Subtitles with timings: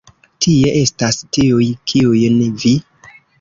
[0.45, 2.75] Tie estas tiuj, kiujn vi?